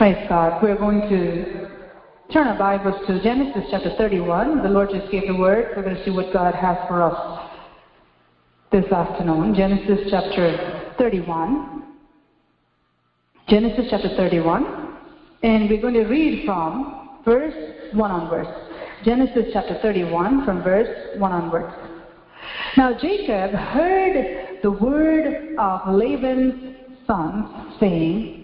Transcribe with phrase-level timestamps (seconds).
[0.00, 0.62] Praise God.
[0.62, 1.68] We're going to
[2.32, 4.62] turn our Bibles to Genesis chapter 31.
[4.62, 5.74] The Lord just gave the word.
[5.76, 7.50] We're going to see what God has for us
[8.72, 9.54] this afternoon.
[9.54, 11.82] Genesis chapter 31.
[13.46, 14.96] Genesis chapter 31.
[15.42, 17.52] And we're going to read from verse
[17.92, 18.48] 1 onwards.
[19.04, 21.74] Genesis chapter 31 from verse 1 onwards.
[22.78, 26.74] Now Jacob heard the word of Laban's
[27.06, 28.39] sons, saying,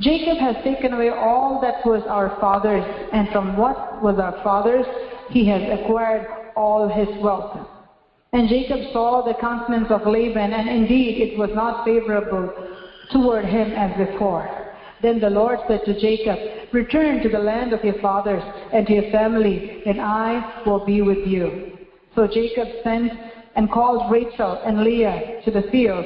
[0.00, 4.86] Jacob has taken away all that was our father's, and from what was our father's,
[5.30, 7.66] he has acquired all his wealth.
[8.32, 12.52] And Jacob saw the countenance of Laban, and indeed it was not favorable
[13.10, 14.66] toward him as before.
[15.00, 16.38] Then the Lord said to Jacob,
[16.72, 21.00] Return to the land of your fathers and to your family, and I will be
[21.00, 21.78] with you.
[22.14, 23.12] So Jacob sent
[23.54, 26.04] and called Rachel and Leah to the field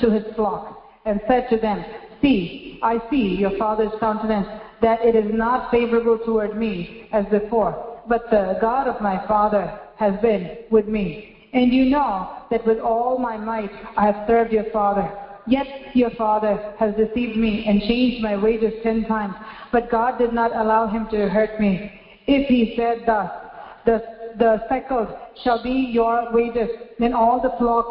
[0.00, 1.84] to his flock, and said to them,
[2.26, 4.48] See, I see your father's countenance,
[4.82, 9.72] that it is not favorable toward me as before, but the God of my father
[9.94, 11.36] has been with me.
[11.52, 15.08] And you know that with all my might I have served your father.
[15.46, 19.36] Yet your father has deceived me and changed my wages ten times,
[19.70, 21.92] but God did not allow him to hurt me.
[22.26, 23.30] If he said thus,
[23.84, 24.02] the,
[24.36, 25.14] the shekels
[25.44, 27.86] shall be your wages, then all the flock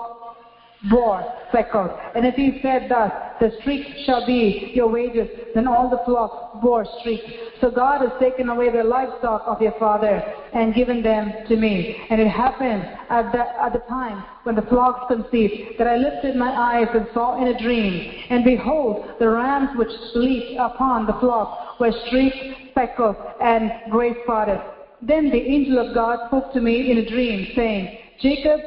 [0.89, 1.23] bore
[1.53, 1.91] shekels.
[2.15, 6.61] And if he said thus, the streak shall be your wages, then all the flock
[6.61, 7.21] bore streak.
[7.59, 11.97] So God has taken away the livestock of your father and given them to me.
[12.09, 16.35] And it happened at the, at the time when the flocks conceived that I lifted
[16.35, 18.23] my eyes and saw in a dream.
[18.29, 24.61] And behold, the rams which leaped upon the flock were streaked, speckled, and gray spotted.
[25.01, 28.59] Then the angel of God spoke to me in a dream, saying, Jacob,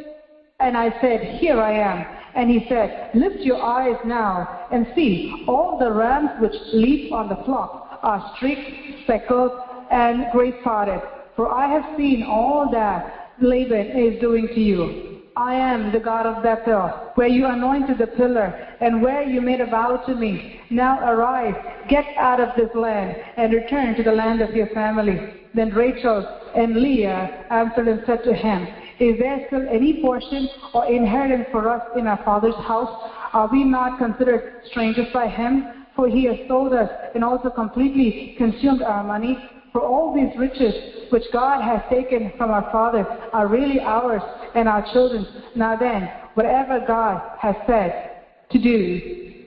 [0.60, 2.17] and I said, Here I am.
[2.38, 7.28] And he said, Lift your eyes now and see, all the rams which leap on
[7.28, 9.50] the flock are streaked, speckled,
[9.90, 11.02] and gray spotted.
[11.34, 15.18] For I have seen all that Laban is doing to you.
[15.36, 19.60] I am the God of Bethel, where you anointed the pillar, and where you made
[19.60, 20.60] a vow to me.
[20.70, 21.56] Now arise,
[21.88, 25.18] get out of this land, and return to the land of your family.
[25.54, 28.68] Then Rachel and Leah answered and said to him,
[29.00, 33.10] is there still any portion or inheritance for us in our Father's house?
[33.32, 35.86] Are we not considered strangers by him?
[35.94, 39.38] For he has sold us and also completely consumed our money.
[39.72, 40.74] For all these riches
[41.10, 44.22] which God has taken from our Father are really ours
[44.54, 45.28] and our children's.
[45.54, 49.44] Now then, whatever God has said to do,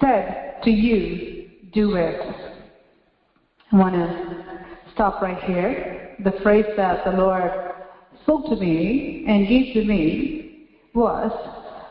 [0.00, 2.20] said to you, do it.
[3.72, 4.44] I want to
[4.94, 6.16] stop right here.
[6.22, 7.50] The phrase that the Lord
[8.22, 11.30] spoke to me and gave to me was,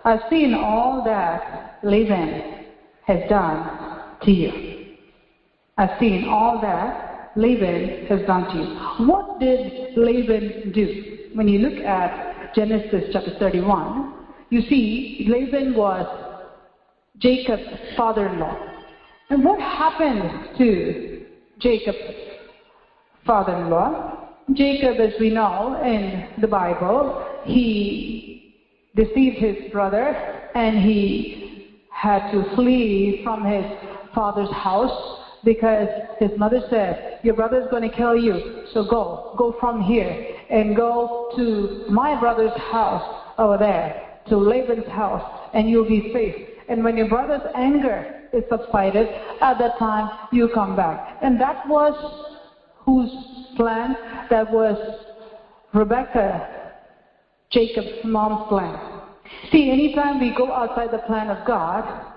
[0.03, 2.65] I've seen all that Laban
[3.05, 4.95] has done to you.
[5.77, 9.07] I've seen all that Laban has done to you.
[9.07, 11.17] What did Laban do?
[11.33, 14.13] When you look at Genesis chapter 31,
[14.49, 16.05] you see Laban was
[17.19, 17.63] Jacob's
[17.95, 18.57] father-in-law.
[19.29, 21.25] And what happened to
[21.59, 21.97] Jacob's
[23.25, 24.18] father-in-law?
[24.53, 28.55] Jacob, as we know in the Bible, he
[28.95, 30.15] deceived his brother
[30.55, 33.65] and he had to flee from his
[34.15, 35.87] father's house because
[36.19, 39.35] his mother said, Your brother is going to kill you, so go.
[39.37, 45.69] Go from here and go to my brother's house over there, to Laban's house, and
[45.69, 46.47] you'll be safe.
[46.67, 49.07] And when your brother's anger is subsided,
[49.41, 51.17] at that time you come back.
[51.21, 51.93] And that was
[52.89, 53.95] whose plan?
[54.29, 54.77] That was
[55.73, 56.71] Rebecca,
[57.51, 59.01] Jacob's mom's plan.
[59.51, 62.15] See, anytime we go outside the plan of God,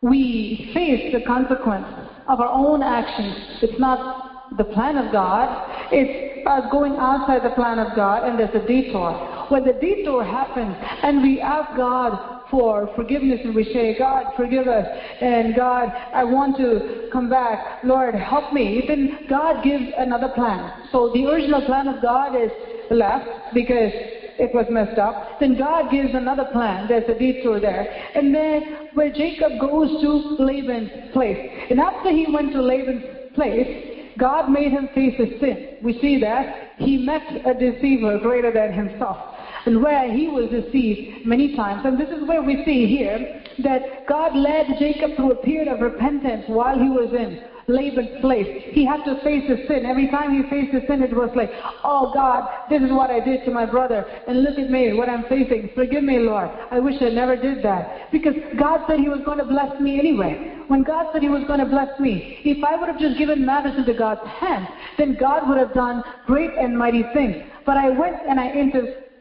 [0.00, 1.86] we face the consequence
[2.28, 3.58] of our own actions.
[3.62, 5.88] It's not the plan of God.
[5.90, 9.46] It's us going outside the plan of God and there's a detour.
[9.48, 14.66] When the detour happens and we ask God for forgiveness and we say, God, forgive
[14.66, 14.86] us,
[15.20, 20.88] and God, I want to come back, Lord, help me, then God gives another plan.
[20.92, 22.50] So the original plan of God is
[22.90, 23.92] left because
[24.38, 25.40] it was messed up.
[25.40, 26.86] Then God gives another plan.
[26.88, 27.90] There's a detour there.
[28.14, 31.50] And then where Jacob goes to Laban's place.
[31.70, 33.04] And after he went to Laban's
[33.34, 35.78] place, God made him face his sin.
[35.82, 36.72] We see that.
[36.78, 39.37] He met a deceiver greater than himself
[39.68, 41.82] and where he was deceived many times.
[41.84, 45.80] And this is where we see here that God led Jacob through a period of
[45.80, 48.48] repentance while he was in Laban's place.
[48.72, 49.84] He had to face his sin.
[49.84, 51.50] Every time he faced his sin, it was like,
[51.84, 54.06] oh God, this is what I did to my brother.
[54.26, 55.68] And look at me, what I'm facing.
[55.74, 56.48] Forgive me, Lord.
[56.70, 58.10] I wish I never did that.
[58.10, 60.64] Because God said he was going to bless me anyway.
[60.68, 63.44] When God said he was going to bless me, if I would have just given
[63.44, 67.36] matters into God's hands, then God would have done great and mighty things.
[67.66, 68.48] But I went and I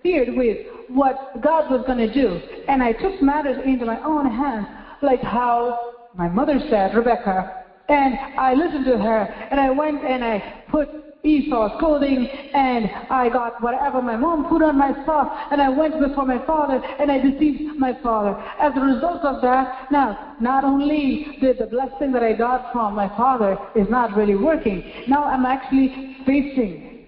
[0.08, 0.58] interfered with
[0.90, 2.40] what God was going to do.
[2.68, 4.68] And I took matters into my own hands,
[5.02, 7.54] like how my mother said, Rebecca,
[7.90, 10.90] and I listened to her, and I went and I put
[11.24, 16.26] Esau's clothing, and I got whatever my mom put on myself, and I went before
[16.26, 18.38] my father, and I deceived my father.
[18.60, 22.94] As a result of that, now, not only did the blessing that I got from
[22.96, 27.08] my father is not really working, now I'm actually facing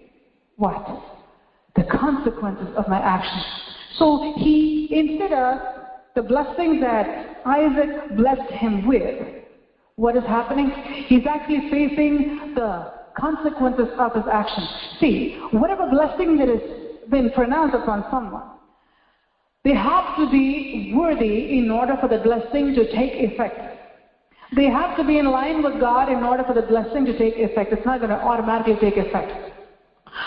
[0.55, 1.18] what?
[1.79, 3.45] The consequences of my actions.
[3.97, 5.59] So he, instead of
[6.13, 9.45] the blessing that Isaac blessed him with,
[9.95, 10.71] what is happening?
[11.07, 14.67] He's actually facing the consequences of his actions.
[14.99, 16.61] See, whatever blessing that has
[17.09, 18.49] been pronounced upon someone,
[19.63, 23.57] they have to be worthy in order for the blessing to take effect.
[24.53, 27.35] They have to be in line with God in order for the blessing to take
[27.37, 27.71] effect.
[27.71, 29.48] It's not going to automatically take effect.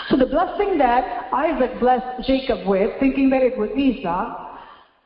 [0.09, 4.49] So the blessing that Isaac blessed Jacob with, thinking that it was Esau,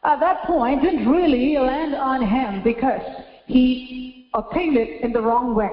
[0.04, 3.02] at that point didn't really land on him because
[3.46, 5.72] he obtained it in the wrong way.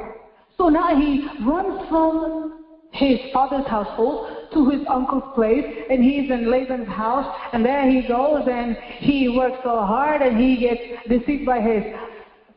[0.56, 6.50] So now he runs from his father's household to his uncle's place, and he's in
[6.50, 11.44] Laban's house, and there he goes, and he works so hard, and he gets deceived
[11.44, 11.82] by his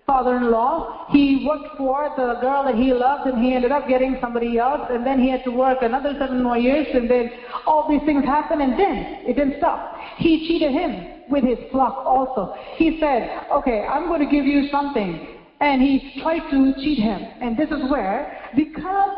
[0.07, 1.07] father-in-law.
[1.12, 4.88] He worked for the girl that he loved, and he ended up getting somebody else,
[4.89, 7.30] and then he had to work another seven more years, and then
[7.65, 9.98] all these things happened, and then it didn't stop.
[10.18, 12.56] He cheated him with his flock also.
[12.75, 17.19] He said, okay, I'm going to give you something and he tried to cheat him.
[17.42, 19.10] And this is where, because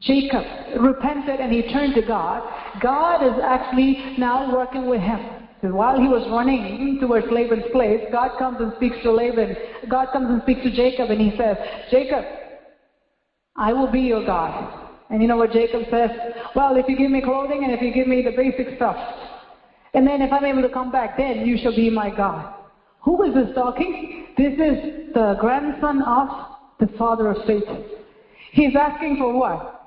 [0.00, 0.44] Jacob
[0.80, 2.42] repented and he turned to God,
[2.80, 5.20] God is actually now working with him.
[5.62, 9.56] While he was running towards Laban's place, God comes and speaks to Laban.
[9.90, 11.56] God comes and speaks to Jacob and he says,
[11.90, 12.24] Jacob,
[13.56, 14.88] I will be your God.
[15.10, 16.10] And you know what Jacob says?
[16.54, 18.96] Well, if you give me clothing and if you give me the basic stuff,
[19.92, 22.54] and then if I'm able to come back, then you shall be my God.
[23.02, 24.26] Who is this talking?
[24.38, 26.28] This is the grandson of
[26.78, 27.64] the father of faith.
[28.52, 29.79] He's asking for what?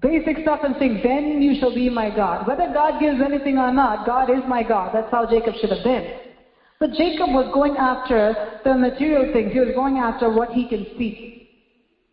[0.00, 2.46] Basic stuff and saying, then you shall be my God.
[2.46, 4.90] Whether God gives anything or not, God is my God.
[4.92, 6.04] That's how Jacob should have been.
[6.80, 9.52] But Jacob was going after the material things.
[9.52, 11.48] He was going after what he can see.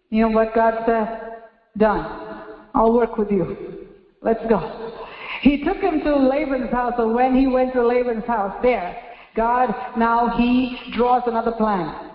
[0.10, 1.42] You know what God said?
[1.78, 2.44] Done.
[2.74, 3.88] I'll work with you.
[4.22, 4.94] Let's go.
[5.42, 8.96] He took him to Laban's house, and when he went to Laban's house, there,
[9.36, 12.12] God, now He draws another plan.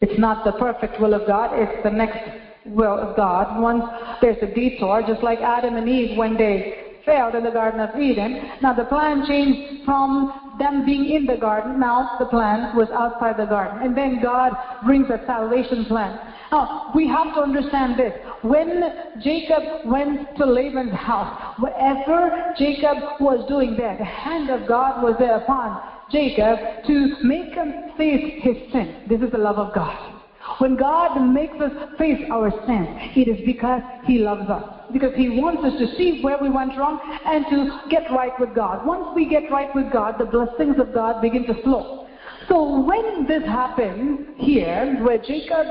[0.00, 2.18] It's not the perfect will of God, it's the next
[2.68, 3.60] will of God.
[3.60, 3.84] Once
[4.20, 7.98] there's a detour, just like Adam and Eve when they failed in the Garden of
[7.98, 8.50] Eden.
[8.60, 13.36] Now the plan changed from them being in the garden, now the plan was outside
[13.36, 13.82] the garden.
[13.82, 14.52] And then God
[14.84, 16.18] brings a salvation plan.
[16.50, 18.12] Now, we have to understand this.
[18.42, 18.82] When
[19.22, 25.16] Jacob went to Laban's house, whatever Jacob was doing there, the hand of God was
[25.18, 29.02] there upon Jacob to make him face his sin.
[29.08, 30.15] This is the love of God.
[30.58, 34.62] When God makes us face our sins, it is because He loves us.
[34.92, 38.54] Because He wants us to see where we went wrong and to get right with
[38.54, 38.86] God.
[38.86, 42.06] Once we get right with God, the blessings of God begin to flow.
[42.48, 45.66] So when this happens here, where Jacob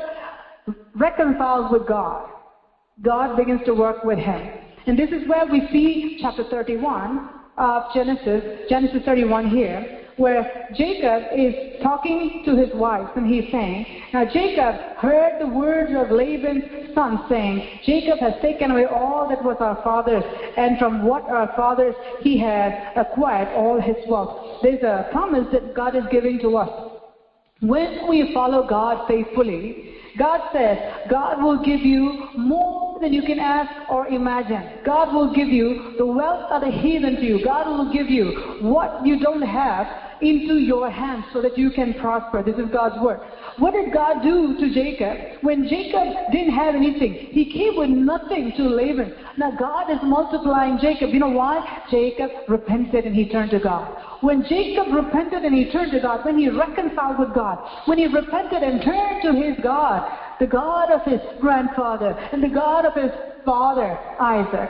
[0.96, 2.30] reconciles with God,
[3.02, 4.50] God begins to work with him.
[4.88, 11.24] And this is where we see chapter 31 of Genesis, Genesis 31 here, where Jacob
[11.38, 16.96] is talking to his wife and he's saying, Now Jacob heard the words of Laban's
[16.96, 20.24] son saying, Jacob has taken away all that was our father's,
[20.58, 24.62] and from what our fathers he has acquired all his wealth.
[24.64, 26.92] There's a promise that God is giving to us.
[27.62, 30.78] When we follow God faithfully, God says,
[31.10, 34.80] God will give you more than you can ask or imagine.
[34.86, 37.44] God will give you the wealth of the heathen to you.
[37.44, 41.94] God will give you what you don't have into your hands so that you can
[41.96, 42.44] prosper.
[42.44, 43.20] This is God's word.
[43.58, 45.44] What did God do to Jacob?
[45.44, 49.14] When Jacob didn't have anything, he came with nothing to Laban.
[49.38, 51.12] Now God is multiplying Jacob.
[51.12, 51.84] You know why?
[51.90, 53.96] Jacob repented and he turned to God.
[54.22, 58.08] When Jacob repented and he turned to God, when he reconciled with God, when he
[58.08, 62.94] repented and turned to his God, the God of his grandfather and the God of
[62.94, 63.12] his
[63.46, 64.70] father, Isaac,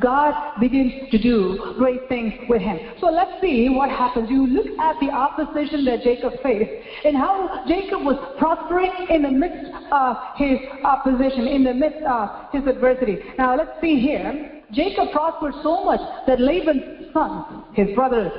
[0.00, 2.78] God begins to do great things with him.
[3.00, 4.28] So let's see what happens.
[4.30, 6.70] You look at the opposition that Jacob faced
[7.04, 12.28] and how Jacob was prospering in the midst of his opposition, in the midst of
[12.52, 13.18] his adversity.
[13.38, 14.62] Now let's see here.
[14.72, 18.32] Jacob prospered so much that Laban's sons, his brothers,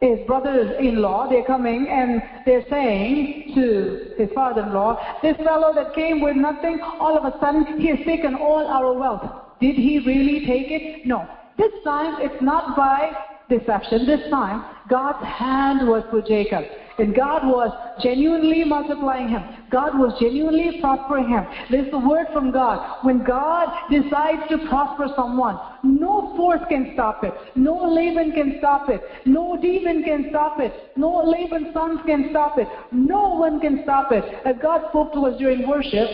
[0.00, 6.36] his brothers-in-law, they're coming and they're saying to his father-in-law, this fellow that came with
[6.36, 9.49] nothing, all of a sudden he has taken all our wealth.
[9.60, 11.06] Did he really take it?
[11.06, 11.28] No.
[11.58, 13.10] This time it's not by
[13.50, 14.06] deception.
[14.06, 16.64] This time God's hand was with Jacob.
[16.98, 17.70] And God was
[18.02, 19.42] genuinely multiplying him.
[19.70, 21.46] God was genuinely prospering him.
[21.70, 23.04] There's the word from God.
[23.04, 27.32] When God decides to prosper someone, no force can stop it.
[27.56, 29.00] No Laban can stop it.
[29.24, 30.72] No demon can stop it.
[30.96, 32.68] No Laban's sons can stop it.
[32.92, 34.24] No one can stop it.
[34.44, 36.08] As God spoke to us during worship,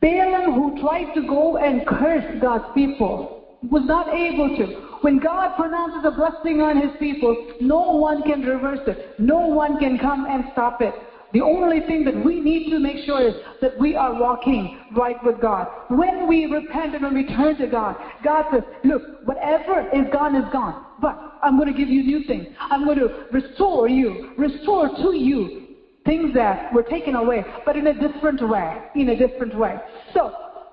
[0.00, 3.38] Balaam, who tried to go and curse God's people,
[3.70, 4.66] was not able to.
[5.00, 8.98] When God pronounces a blessing on his people, no one can reverse it.
[9.18, 10.94] No one can come and stop it.
[11.32, 15.16] The only thing that we need to make sure is that we are walking right
[15.24, 15.66] with God.
[15.88, 20.34] When we repent and when we turn to God, God says, look, whatever is gone
[20.34, 20.74] is gone.
[21.00, 22.48] But I'm going to give you new things.
[22.70, 25.67] I'm going to restore you, restore to you
[26.08, 28.78] things that were taken away, but in a different way.
[28.96, 29.76] In a different way.
[30.14, 30.32] So,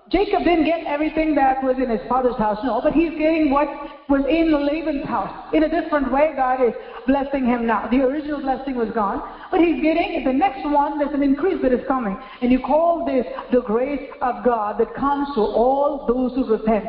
[0.10, 3.68] Jacob didn't get everything that was in his father's house, no, but he's getting what
[4.08, 5.52] was in Laban's house.
[5.52, 6.74] In a different way, God is
[7.08, 7.88] blessing him now.
[7.90, 11.74] The original blessing was gone, but he's getting the next one, there's an increase that
[11.74, 12.16] is coming.
[12.42, 16.86] And you call this the grace of God that comes to all those who repent.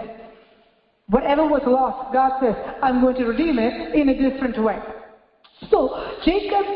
[1.09, 4.79] Whatever was lost, God says, I'm going to redeem it in a different way.
[5.71, 6.67] So, Jacob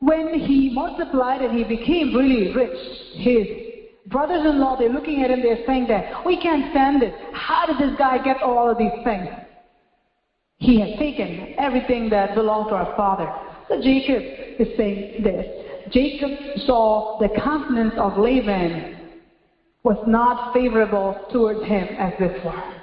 [0.00, 2.78] when he multiplied and he became really rich,
[3.14, 3.46] his
[4.06, 7.12] brothers-in-law, they're looking at him, they're saying that, we can't stand this.
[7.32, 9.28] How did this guy get all of these things?
[10.58, 13.32] He has taken everything that belonged to our father.
[13.68, 14.22] So Jacob
[14.58, 15.46] is saying this.
[15.92, 16.30] Jacob
[16.66, 18.96] saw the countenance of Laban
[19.84, 22.74] was not favorable towards him as this before.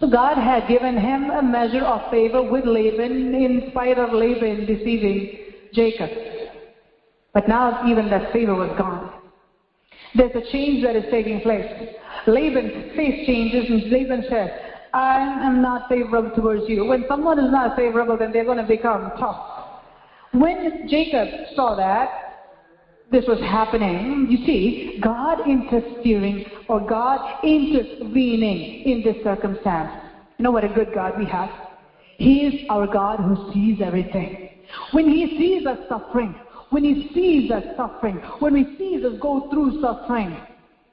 [0.00, 4.66] So God had given him a measure of favor with Laban in spite of Laban
[4.66, 5.43] deceiving
[5.74, 6.10] Jacob.
[7.32, 9.10] But now even that favor was gone.
[10.14, 11.66] There's a change that is taking place.
[12.26, 14.50] Laban's face changes and Laban says,
[14.92, 16.84] I am not favorable towards you.
[16.84, 19.64] When someone is not favorable, then they're going to become tough.
[20.32, 22.08] When Jacob saw that,
[23.10, 29.90] this was happening, you see, God interfering or God intervening in this circumstance.
[30.38, 31.50] You know what a good God we have?
[32.16, 34.43] He is our God who sees everything.
[34.92, 36.34] When He sees us suffering,
[36.70, 40.36] when He sees us suffering, when He sees us go through suffering,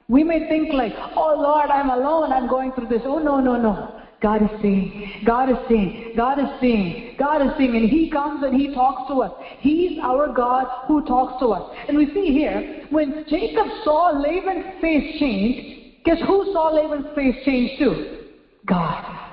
[0.08, 3.02] we may think like, oh Lord, I'm alone, I'm going through this.
[3.04, 3.98] Oh no, no, no.
[4.20, 8.44] God is seeing, God is seeing, God is seeing, God is seeing, and He comes
[8.44, 9.32] and He talks to us.
[9.58, 11.68] He's our God who talks to us.
[11.88, 17.34] And we see here, when Jacob saw Laban's face change, guess who saw Laban's face
[17.44, 18.18] change too?
[18.66, 19.31] God.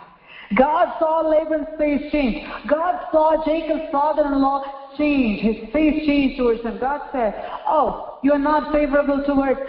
[0.55, 2.47] God saw Laban's face change.
[2.67, 5.41] God saw Jacob's father-in-law change.
[5.41, 6.77] His face changed towards him.
[6.79, 7.33] God said,
[7.67, 9.59] oh, you're not favorable towards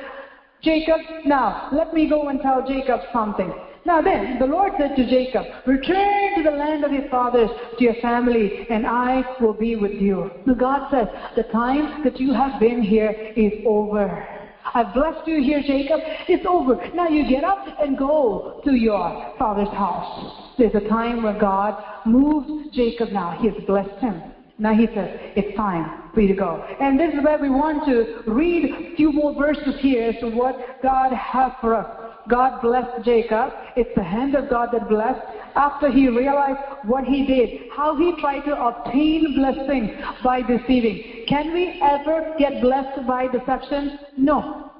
[0.62, 1.00] Jacob?
[1.26, 3.52] Now, let me go and tell Jacob something.
[3.86, 7.84] Now then, the Lord said to Jacob, Return to the land of your fathers, to
[7.84, 10.30] your family, and I will be with you.
[10.46, 14.26] Now God says, The time that you have been here is over.
[14.74, 16.00] I've blessed you here, Jacob.
[16.28, 16.78] It's over.
[16.94, 20.49] Now you get up and go to your father's house.
[20.60, 23.30] There's a time where God moved Jacob now.
[23.40, 24.22] He has blessed him.
[24.58, 26.62] Now he says, it's time for you to go.
[26.78, 30.28] And this is where we want to read a few more verses here as to
[30.28, 31.86] what God has for us.
[32.28, 33.54] God blessed Jacob.
[33.74, 35.24] It's the hand of God that blessed.
[35.54, 41.24] After he realized what he did, how he tried to obtain blessing by deceiving.
[41.26, 43.98] Can we ever get blessed by deception?
[44.18, 44.70] No.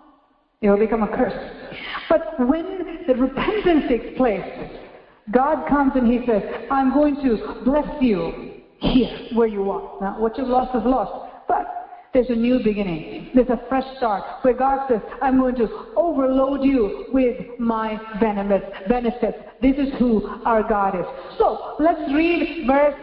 [0.61, 1.33] It will become a curse.
[2.11, 4.45] But when the repentance takes place,
[5.33, 10.01] God comes and he says, I'm going to bless you here where you are.
[10.01, 11.33] Now, what you've lost is lost.
[11.47, 11.67] But
[12.13, 13.31] there's a new beginning.
[13.35, 19.37] There's a fresh start where God says, I'm going to overload you with my benefits.
[19.63, 21.07] This is who our God is.
[21.39, 22.95] So let's read verse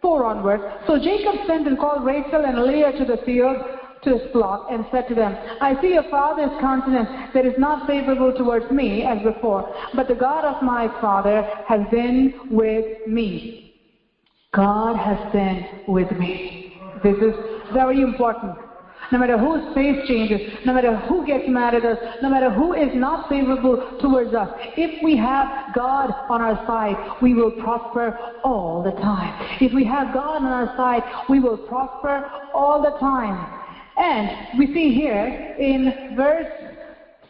[0.00, 0.62] 4 onwards.
[0.86, 3.56] So Jacob sent and called Rachel and Leah to the field
[4.04, 7.86] to his flock and said to them, I see your father's countenance that is not
[7.86, 13.74] favorable towards me as before, but the God of my father has been with me.
[14.54, 16.74] God has been with me.
[17.02, 17.34] This is
[17.72, 18.56] very important.
[19.12, 22.74] no matter whose face changes, no matter who gets mad at us, no matter who
[22.74, 28.18] is not favorable towards us, if we have God on our side, we will prosper
[28.44, 29.58] all the time.
[29.60, 33.57] If we have God on our side, we will prosper all the time.
[33.98, 36.46] And we see here in verse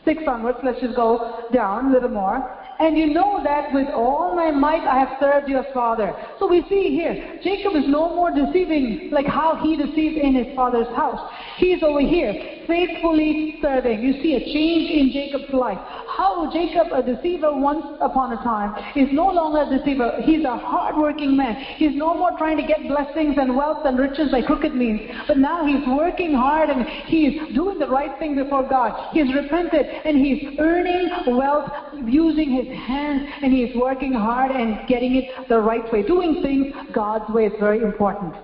[0.05, 2.55] 6 onwards, let's just go down a little more.
[2.79, 6.15] And you know that with all my might I have served your father.
[6.39, 10.55] So we see here, Jacob is no more deceiving like how he deceived in his
[10.55, 11.33] father's house.
[11.57, 12.33] He's over here,
[12.67, 14.01] faithfully serving.
[14.01, 15.79] You see a change in Jacob's life.
[16.19, 20.21] How Jacob, a deceiver once upon a time, is no longer a deceiver.
[20.25, 21.55] He's a hardworking man.
[21.77, 25.01] He's no more trying to get blessings and wealth and riches by crooked means.
[25.29, 29.15] But now he's working hard and he's doing the right thing before God.
[29.15, 31.71] He's repented and he's earning wealth
[32.05, 36.03] using his hands and he's working hard and getting it the right way.
[36.03, 38.35] Doing things God's way is very important.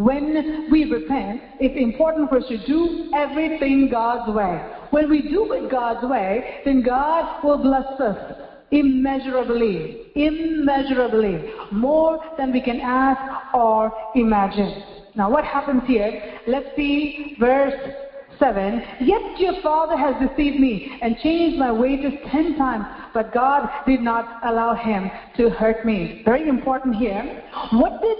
[0.00, 4.66] When we repent, it's important for us to do everything God's way.
[4.88, 8.34] When we do it God's way, then God will bless us
[8.70, 14.82] immeasurably, immeasurably, more than we can ask or imagine.
[15.16, 16.40] Now what happens here?
[16.46, 17.74] Let's see verse
[18.38, 18.82] 7.
[19.02, 24.00] Yet your father has deceived me and changed my wages ten times, but God did
[24.00, 26.22] not allow him to hurt me.
[26.24, 27.44] Very important here.
[27.72, 28.16] What did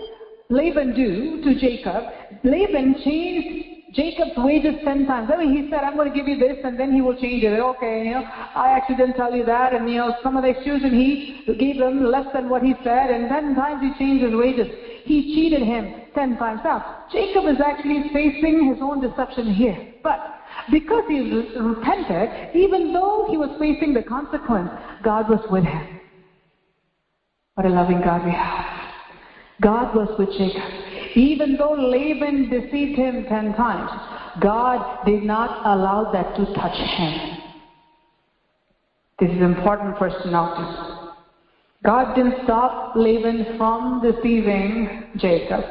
[0.50, 2.04] Laban do to Jacob?
[2.42, 5.30] Laban changed Jacob's wages ten times.
[5.32, 7.42] I mean, he said, I'm going to give you this, and then he will change
[7.42, 7.58] it.
[7.58, 10.50] Okay, you know, I actually didn't tell you that, and you know, some of the
[10.50, 14.24] excuse, and he gave them less than what he said, and ten times he changed
[14.24, 14.68] his wages.
[15.04, 16.60] He cheated him ten times.
[16.64, 19.94] Now, Jacob is actually facing his own deception here.
[20.02, 20.18] But
[20.70, 24.70] because he repented, even though he was facing the consequence,
[25.02, 26.00] God was with him.
[27.54, 28.79] What a loving God we have.
[29.60, 30.62] God was with Jacob.
[31.14, 33.90] Even though Laban deceived him ten times,
[34.40, 37.38] God did not allow that to touch him.
[39.18, 40.96] This is important for us to notice.
[41.84, 45.64] God didn't stop Laban from deceiving Jacob.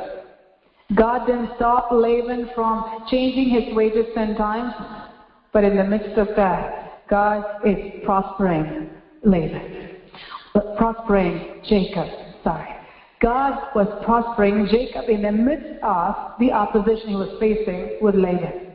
[0.95, 4.73] God didn't stop Laban from changing his wages ten times,
[5.53, 8.89] but in the midst of that, God is prospering
[9.23, 9.97] Laban,
[10.77, 12.07] prospering Jacob.
[12.43, 12.78] Sorry.
[13.21, 18.69] God was prospering Jacob in the midst of the opposition he was facing with Laban.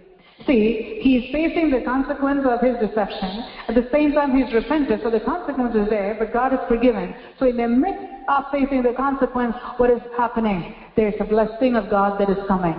[0.46, 3.44] See, he's facing the consequence of his deception.
[3.68, 7.14] At the same time, he's repented, so the consequence is there, but God is forgiven.
[7.38, 10.74] So in the midst of facing the consequence, what is happening?
[10.96, 12.78] There's a blessing of God that is coming.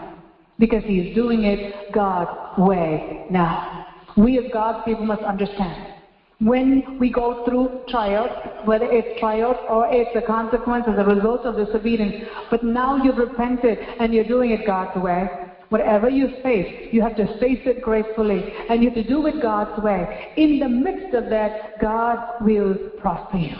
[0.59, 3.87] Because he's doing it God's way now.
[4.15, 5.94] We as God's people must understand.
[6.39, 8.29] When we go through trials,
[8.65, 13.17] whether it's trials or it's a consequence as a result of disobedience, but now you've
[13.17, 15.29] repented and you're doing it God's way,
[15.69, 19.41] Whatever you face, you have to face it gracefully and you have to do it
[19.41, 20.31] God's way.
[20.37, 23.55] In the midst of that, God will prosper you.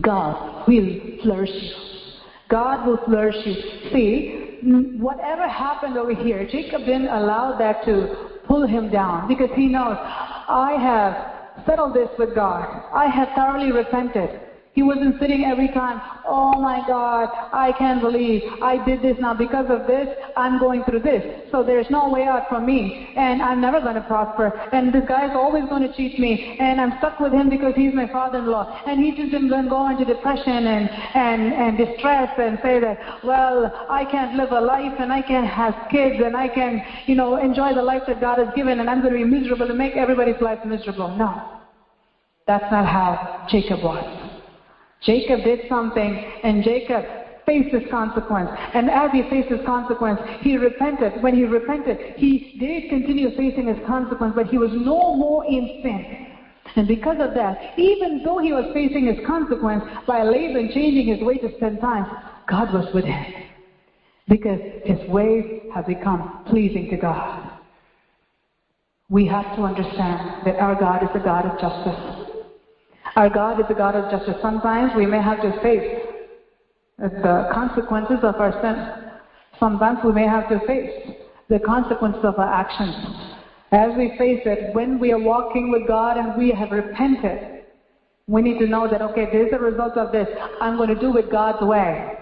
[0.00, 1.72] God will flourish you.
[2.50, 3.54] God will flourish you.
[3.92, 4.58] See,
[4.98, 9.96] whatever happened over here, Jacob didn't allow that to pull him down because he knows,
[9.96, 11.33] I have
[11.66, 12.84] settled this with God.
[12.92, 14.40] I have thoroughly repented.
[14.74, 19.32] He wasn't sitting every time, oh my God, I can't believe I did this now.
[19.32, 21.48] Because of this, I'm going through this.
[21.52, 23.12] So there's no way out for me.
[23.14, 24.48] And I'm never going to prosper.
[24.72, 26.56] And this guy's always going to cheat me.
[26.58, 28.82] And I'm stuck with him because he's my father-in-law.
[28.86, 33.86] And he just to go into depression and, and, and distress and say that, well,
[33.88, 37.36] I can't live a life and I can't have kids and I can, you know,
[37.36, 39.94] enjoy the life that God has given and I'm going to be miserable and make
[39.94, 41.16] everybody's life miserable.
[41.16, 41.53] No.
[42.46, 44.30] That's not how Jacob was.
[45.02, 47.04] Jacob did something, and Jacob
[47.46, 48.50] faced his consequence.
[48.74, 51.22] And as he faced his consequence, he repented.
[51.22, 55.80] When he repented, he did continue facing his consequence, but he was no more in
[55.82, 56.26] sin.
[56.76, 61.24] And because of that, even though he was facing his consequence by Laban changing his
[61.24, 62.08] wages ten times,
[62.48, 63.24] God was with him.
[64.28, 67.50] Because his ways have become pleasing to God.
[69.10, 72.23] We have to understand that our God is a God of justice.
[73.16, 74.36] Our God is a God of justice.
[74.42, 76.00] Sometimes we may have to face
[76.98, 79.12] the consequences of our sin.
[79.60, 81.14] Sometimes we may have to face
[81.48, 82.94] the consequences of our actions.
[83.70, 87.64] As we face it, when we are walking with God and we have repented,
[88.26, 90.26] we need to know that, okay, this is a result of this.
[90.60, 92.14] I'm going to do it God's way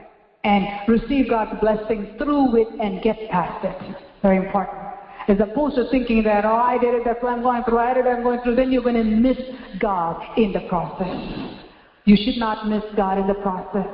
[0.45, 3.97] and receive God's blessings through it and get past it.
[4.23, 4.82] Very important.
[5.29, 7.95] As opposed to thinking that, oh, I did it, that's what I'm going through, I
[7.95, 9.39] did it, I'm going through, then you're going to miss
[9.81, 11.61] God in the process.
[12.05, 13.87] You should not miss God in the process.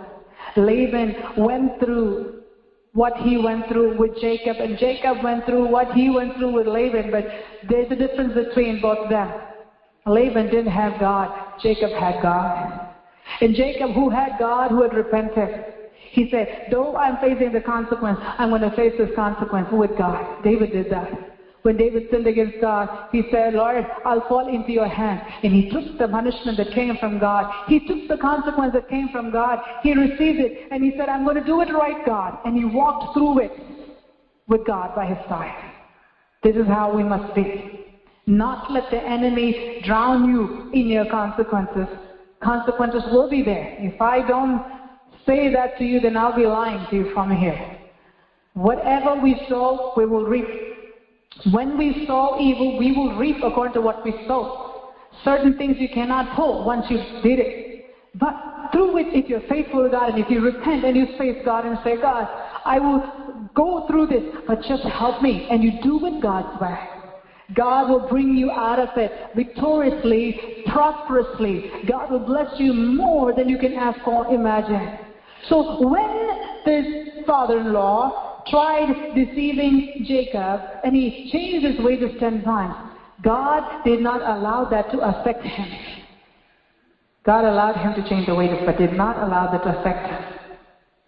[0.56, 2.40] Laban went through
[2.92, 6.66] what he went through with Jacob, and Jacob went through what he went through with
[6.66, 7.24] Laban, but
[7.68, 9.30] there's a difference between both of them.
[10.06, 12.88] Laban didn't have God, Jacob had God.
[13.42, 15.74] And Jacob, who had God, who had repented,
[16.10, 20.42] he said, though I'm facing the consequence, I'm going to face this consequence with God.
[20.42, 21.28] David did that.
[21.62, 25.20] When David sinned against God, he said, Lord, I'll fall into your hands.
[25.42, 27.52] And he took the punishment that came from God.
[27.66, 29.58] He took the consequence that came from God.
[29.82, 30.68] He received it.
[30.70, 32.38] And he said, I'm going to do it right, God.
[32.44, 33.52] And he walked through it
[34.46, 35.72] with God by his side.
[36.42, 37.86] This is how we must be.
[38.26, 41.86] Not let the enemy drown you in your consequences.
[42.42, 43.76] Consequences will be there.
[43.80, 44.77] If I don't
[45.28, 47.78] say that to you, then I'll be lying to you from here.
[48.54, 50.46] Whatever we sow, we will reap.
[51.52, 54.88] When we sow evil, we will reap according to what we sow.
[55.22, 57.84] Certain things you cannot pull once you did it.
[58.18, 58.34] But
[58.72, 61.66] through it, if you're faithful to God and if you repent and you face God
[61.66, 62.26] and say, God,
[62.64, 65.46] I will go through this, but just help me.
[65.50, 66.76] And you do it God's way.
[67.54, 71.70] God will bring you out of it victoriously, prosperously.
[71.88, 75.07] God will bless you more than you can ask or imagine.
[75.48, 76.28] So when
[76.64, 82.74] this father-in-law tried deceiving Jacob and he changed his wages ten times.
[83.22, 85.68] God did not allow that to affect him.
[87.26, 90.22] God allowed him to change the wages, but did not allow that to affect him.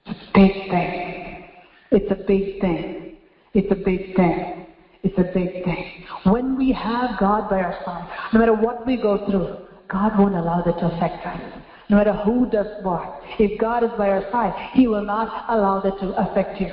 [0.07, 1.45] It's a big thing.
[1.93, 3.17] It's a big thing.
[3.55, 4.67] It's a big thing.
[5.03, 6.05] It's a big thing.
[6.25, 10.35] When we have God by our side, no matter what we go through, God won't
[10.35, 11.41] allow that to affect us.
[11.91, 13.21] No matter who does what.
[13.41, 16.73] If God is by our side, He will not allow that to affect you.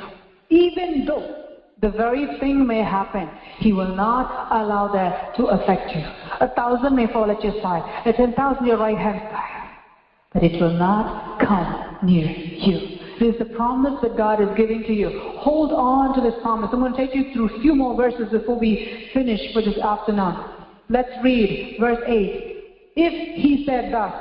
[0.49, 1.45] Even though
[1.82, 3.27] the very thing may happen,
[3.58, 6.03] He will not allow that to affect you.
[6.39, 9.69] A thousand may fall at your side, a ten thousand your right hand side,
[10.34, 12.99] but it will not come near you.
[13.19, 15.34] This is the promise that God is giving to you.
[15.38, 16.69] Hold on to this promise.
[16.71, 19.80] I'm going to take you through a few more verses before we finish for this
[19.80, 20.36] afternoon.
[20.89, 22.58] Let's read verse 8.
[22.95, 24.13] If he said thus,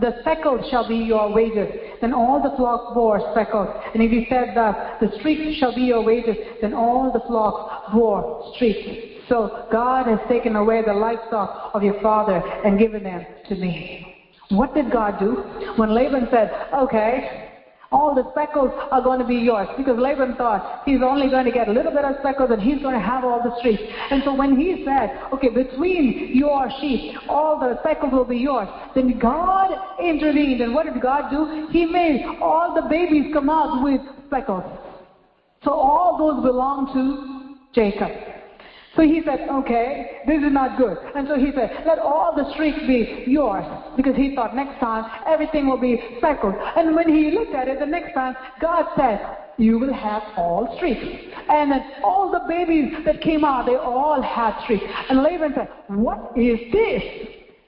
[0.00, 1.68] the speckled shall be your wages.
[2.00, 3.68] Then all the flock bore speckled.
[3.94, 7.92] And if he said that the streaks shall be your wages, then all the flocks
[7.92, 9.26] bore streaks.
[9.28, 14.16] So God has taken away the livestock of your father and given them to me.
[14.48, 15.36] What did God do?
[15.76, 17.49] When Laban said, okay,
[17.92, 19.68] all the speckles are going to be yours.
[19.76, 22.80] Because Laban thought he's only going to get a little bit of speckles and he's
[22.82, 23.82] going to have all the streets.
[24.10, 28.68] And so when he said, okay, between your sheep, all the speckles will be yours,
[28.94, 30.60] then God intervened.
[30.60, 31.68] And what did God do?
[31.70, 34.64] He made all the babies come out with speckles.
[35.64, 38.39] So all those belong to Jacob.
[39.00, 40.98] So he said, okay, this is not good.
[41.16, 43.64] And so he said, let all the streaks be yours.
[43.96, 46.54] Because he thought next time everything will be speckled.
[46.76, 50.76] And when he looked at it the next time, God said, you will have all
[50.76, 51.00] streaks.
[51.48, 51.72] And
[52.04, 54.84] all the babies that came out, they all had streaks.
[55.08, 57.02] And Laban said, what is this?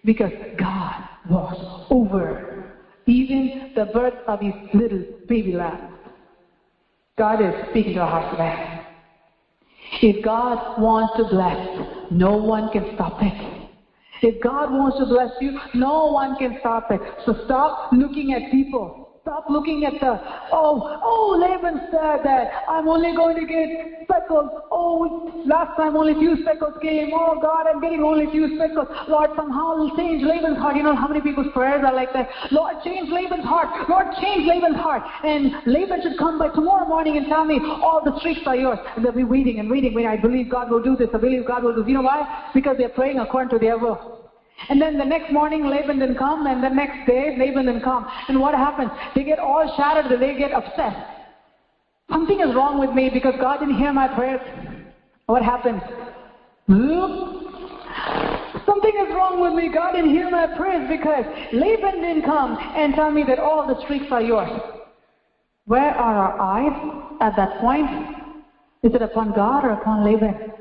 [0.05, 2.75] Because God was over
[3.07, 5.95] even the birth of his little baby lamb.
[7.17, 8.82] God is speaking to our hearts today.
[10.01, 13.69] If God wants to bless, no one can stop it.
[14.23, 17.01] If God wants to bless you, no one can stop it.
[17.27, 19.02] So stop looking at people.
[19.23, 20.19] Stop looking at the,
[20.51, 24.51] oh, oh, Laban said that I'm only going to get speckles.
[24.73, 27.13] Oh, last time only few speckles came.
[27.15, 28.89] Oh, God, I'm getting only few speckles.
[29.07, 30.75] Lord, somehow change Laban's heart.
[30.75, 32.27] You know how many people's prayers are like that?
[32.51, 33.69] Lord, change Laban's heart.
[33.89, 35.03] Lord, change Laban's heart.
[35.23, 38.79] And Laban should come by tomorrow morning and tell me all the streaks are yours.
[38.97, 39.95] And they'll be waiting and waiting.
[39.95, 41.11] When I believe God will do this.
[41.15, 41.89] I believe God will do this.
[41.89, 42.27] You know why?
[42.55, 44.22] Because they're praying according to their will.
[44.69, 48.07] And then the next morning, Laban didn't come, and the next day, Laban didn't come.
[48.29, 48.91] And what happens?
[49.15, 50.95] They get all shattered, they get upset.
[52.11, 54.41] Something is wrong with me because God didn't hear my prayers.
[55.27, 55.83] What happens?
[58.67, 59.69] Something is wrong with me.
[59.73, 63.81] God didn't hear my prayers because Laban didn't come and tell me that all the
[63.85, 64.51] streaks are yours.
[65.65, 67.89] Where are our eyes at that point?
[68.83, 70.53] Is it upon God or upon Laban?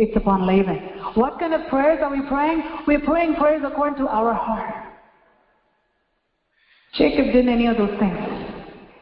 [0.00, 0.76] It's upon Laban.
[1.12, 2.62] What kind of prayers are we praying?
[2.86, 4.72] We're praying prayers according to our heart.
[6.94, 8.16] Jacob didn't any of those things.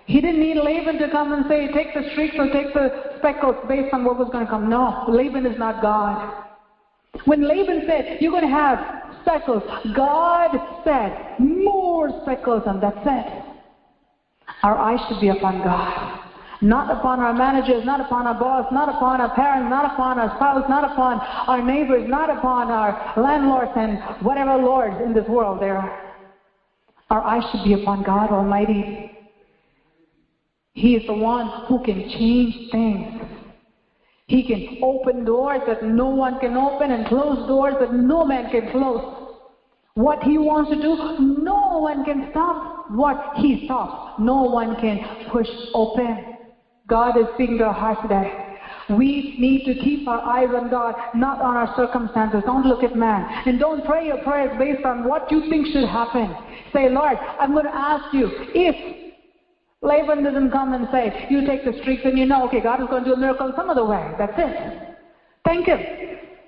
[0.07, 3.55] He didn't need Laban to come and say, take the streaks or take the speckles
[3.69, 4.69] based on what was going to come.
[4.69, 6.47] No, Laban is not God.
[7.27, 8.79] When Laban said, you're going to have
[9.23, 9.63] speckles,
[9.95, 10.51] God
[10.83, 13.45] said, more speckles, and that's it.
[14.65, 16.28] Our eyes should be upon God
[16.61, 20.35] not upon our managers, not upon our boss, not upon our parents, not upon our
[20.37, 25.63] spouse, not upon our neighbors, not upon our landlords and whatever lords in this world
[25.63, 26.15] there are.
[27.11, 29.11] Our eyes should be upon God Almighty.
[30.73, 33.23] He is the one who can change things.
[34.27, 38.51] He can open doors that no one can open and close doors that no man
[38.51, 39.33] can close.
[39.95, 42.91] What he wants to do, no one can stop.
[42.91, 45.01] What he stops, no one can
[45.33, 46.38] push open.
[46.89, 48.45] God is speaking to our hearts today.
[48.91, 52.43] We need to keep our eyes on God, not on our circumstances.
[52.47, 53.27] Don't look at man.
[53.47, 56.35] And don't pray your prayers based on what you think should happen.
[56.73, 59.13] Say, Lord, I'm going to ask you if
[59.83, 62.89] Laban doesn't come and say, you take the streets and you know, okay, God is
[62.89, 64.15] going to do a miracle some other way.
[64.19, 64.97] That's it.
[65.45, 65.79] Thank Him.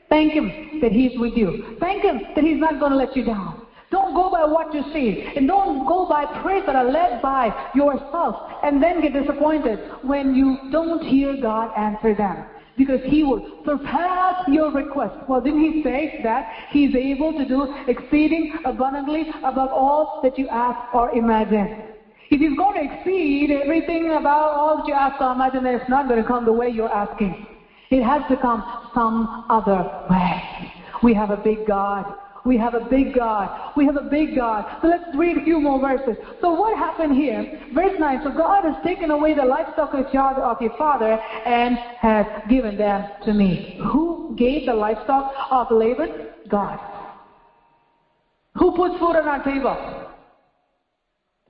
[0.08, 1.76] Thank Him that He's with you.
[1.78, 3.59] Thank Him that He's not going to let you down.
[3.90, 5.32] Don't go by what you see.
[5.36, 10.34] And don't go by prayers that are led by yourself and then get disappointed when
[10.34, 12.44] you don't hear God answer them.
[12.78, 15.14] Because He will surpass your request.
[15.28, 20.48] Well, didn't He say that He's able to do exceeding abundantly above all that you
[20.48, 21.82] ask or imagine?
[22.30, 25.90] If He's going to exceed everything about all that you ask or imagine, then it's
[25.90, 27.44] not going to come the way you're asking.
[27.90, 28.62] It has to come
[28.94, 30.72] some other way.
[31.02, 32.14] We have a big God.
[32.44, 33.72] We have a big God.
[33.76, 34.64] We have a big God.
[34.80, 36.16] So let's read a few more verses.
[36.40, 37.60] So what happened here?
[37.74, 38.20] Verse 9.
[38.24, 41.12] So God has taken away the livestock of your father
[41.44, 43.78] and has given them to me.
[43.92, 46.28] Who gave the livestock of Laban?
[46.48, 46.78] God.
[48.56, 50.06] Who puts food on our table?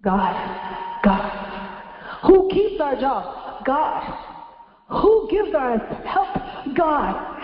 [0.03, 1.01] God.
[1.05, 1.31] God.
[2.27, 3.65] Who keeps our jobs?
[3.65, 4.27] God.
[4.89, 6.77] Who gives us help?
[6.77, 7.40] God.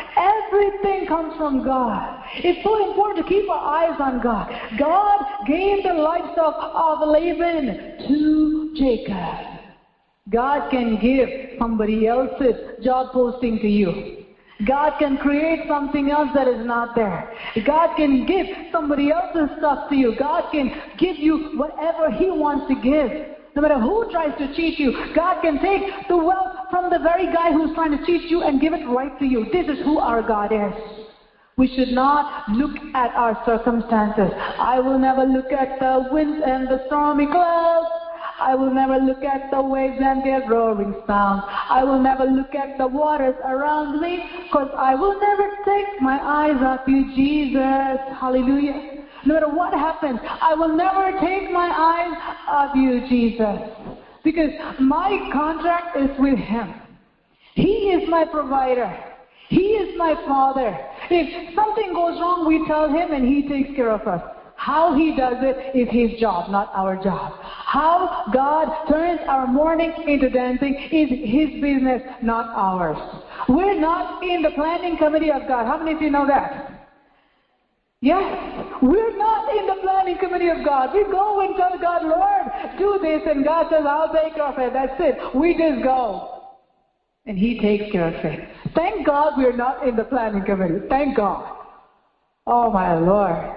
[0.47, 2.23] Everything comes from God.
[2.37, 4.49] It's so important to keep our eyes on God.
[4.79, 9.57] God gave the livestock of Laban to Jacob.
[10.31, 11.29] God can give
[11.59, 14.25] somebody else's job posting to you.
[14.67, 17.31] God can create something else that is not there.
[17.67, 20.15] God can give somebody else's stuff to you.
[20.19, 23.37] God can give you whatever He wants to give.
[23.55, 27.27] No matter who tries to cheat you, God can take the wealth from the very
[27.33, 29.47] guy who's trying to cheat you and give it right to you.
[29.53, 30.75] This is who our God is.
[31.57, 34.31] We should not look at our circumstances.
[34.59, 37.89] I will never look at the winds and the stormy clouds.
[38.39, 41.43] I will never look at the waves and their roaring sound.
[41.47, 46.21] I will never look at the waters around me, because I will never take my
[46.21, 47.99] eyes off you, Jesus.
[48.21, 49.05] Hallelujah.
[49.25, 52.15] No matter what happens, I will never take my eyes
[52.49, 53.59] off you, Jesus.
[54.27, 56.75] Because my contract is with Him.
[57.55, 58.93] He is my provider.
[59.49, 60.77] He is my Father.
[61.09, 64.21] If something goes wrong, we tell Him and He takes care of us.
[64.57, 67.41] How He does it is His job, not our job.
[67.41, 72.99] How God turns our mourning into dancing is His business, not ours.
[73.49, 75.67] We're not in the planning committee of God.
[75.67, 76.76] How many of you know that?
[78.07, 80.95] Yes, we're not in the planning committee of God.
[80.95, 84.57] We go and tell God, Lord, do this, and God says, I'll take care of
[84.61, 84.73] it.
[84.73, 85.35] That's it.
[85.35, 86.53] We just go.
[87.27, 88.49] And He takes care of it.
[88.77, 90.87] Thank God we're not in the planning committee.
[90.89, 91.53] Thank God.
[92.47, 93.57] Oh, my Lord.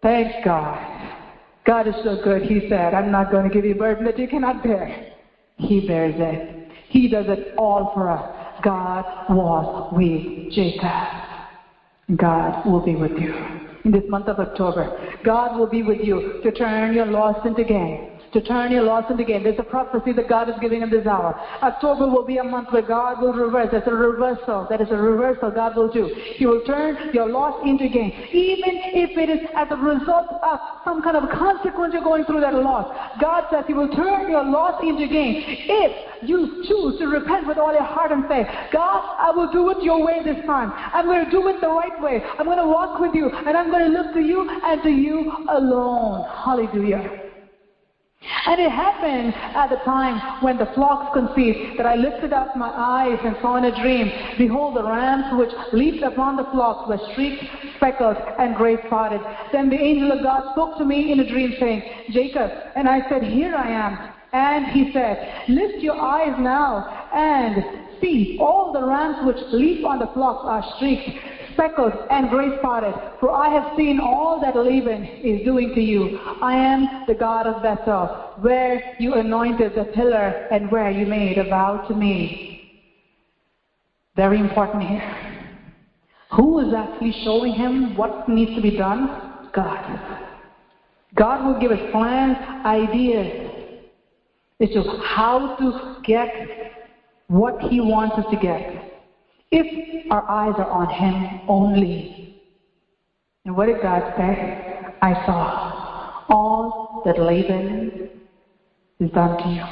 [0.00, 0.78] Thank God.
[1.66, 2.42] God is so good.
[2.42, 5.12] He said, I'm not going to give you a burden that you cannot bear.
[5.56, 6.68] He bears it.
[6.88, 8.62] He does it all for us.
[8.62, 10.86] God was with Jacob.
[12.16, 15.18] God will be with you in this month of October.
[15.24, 19.04] God will be with you to turn your loss into gain to turn your loss
[19.10, 19.42] into gain.
[19.42, 21.34] There's a prophecy that God is giving in this hour.
[21.62, 23.68] October will be a month where God will reverse.
[23.70, 24.66] That's a reversal.
[24.70, 26.10] That is a reversal God will do.
[26.36, 28.12] He will turn your loss into gain.
[28.32, 32.40] Even if it is as a result of some kind of consequence you're going through
[32.40, 32.86] that loss.
[33.20, 35.42] God says He will turn your loss into gain.
[35.46, 35.92] If
[36.22, 39.82] you choose to repent with all your heart and faith, God, I will do it
[39.82, 40.72] your way this time.
[40.92, 42.22] I'm going to do it the right way.
[42.38, 44.90] I'm going to walk with you and I'm going to look to you and to
[44.90, 46.24] you alone.
[46.44, 47.21] Hallelujah.
[48.46, 52.70] And it happened at the time when the flocks conceived that I lifted up my
[52.70, 57.00] eyes and saw in a dream, behold, the rams which leaped upon the flocks were
[57.12, 57.44] streaked,
[57.76, 59.20] speckled, and gray spotted.
[59.52, 62.50] Then the angel of God spoke to me in a dream, saying, Jacob.
[62.76, 64.12] And I said, Here I am.
[64.32, 67.64] And he said, Lift your eyes now and
[68.00, 71.10] see, all the rams which leap on the flocks are streaked,
[71.54, 72.94] speckled and gray spotted.
[73.20, 76.18] For I have seen all that Laban is doing to you.
[76.40, 81.38] I am the God of Bethel, where you anointed the pillar and where you made
[81.38, 82.80] a vow to me.
[84.16, 85.48] Very important here.
[86.36, 89.48] Who is actually showing him what needs to be done?
[89.54, 90.22] God.
[91.14, 93.50] God will give us plans, ideas
[94.60, 96.28] as to how to get
[97.28, 99.01] what he wants us to get.
[99.52, 102.38] If our eyes are on Him only.
[103.44, 104.94] And what did God say?
[105.02, 108.08] I saw all that Laban
[108.98, 109.64] has done to you.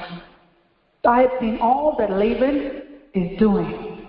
[1.08, 2.82] I have seen all that Laban
[3.14, 4.06] is doing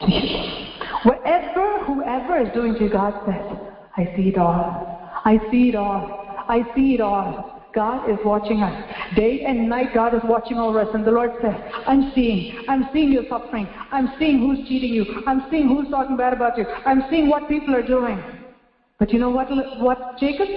[0.00, 0.38] to you.
[1.04, 3.58] Whatever, whoever is doing to God says,
[3.96, 5.10] I see it all.
[5.24, 6.44] I see it all.
[6.48, 7.51] I see it all.
[7.74, 8.90] God is watching us.
[9.16, 10.88] Day and night, God is watching over us.
[10.94, 11.54] And the Lord says,
[11.86, 12.64] I'm seeing.
[12.68, 13.68] I'm seeing your suffering.
[13.90, 15.04] I'm seeing who's cheating you.
[15.26, 16.66] I'm seeing who's talking bad about you.
[16.84, 18.20] I'm seeing what people are doing.
[18.98, 19.48] But you know what,
[19.80, 20.48] what Jacob?